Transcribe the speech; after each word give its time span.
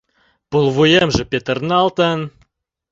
Пулвуемже 0.49 1.23
петырналтын 1.31 2.19